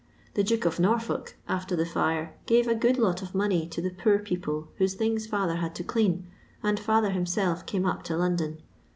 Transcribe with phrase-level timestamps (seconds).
[0.33, 3.91] The Duke of Norfolk, after the fire, gave a good lot of money to the
[3.91, 6.25] poor people whose things father had to dean,
[6.63, 8.63] and fiither him self came up to London.